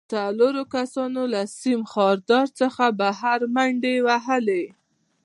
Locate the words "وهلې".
4.07-4.63